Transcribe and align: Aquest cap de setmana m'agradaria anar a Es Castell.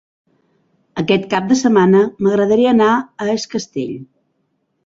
Aquest 1.01 1.27
cap 1.33 1.51
de 1.51 1.57
setmana 1.59 2.01
m'agradaria 2.23 2.73
anar 2.73 2.89
a 3.27 3.31
Es 3.37 3.47
Castell. 3.55 3.97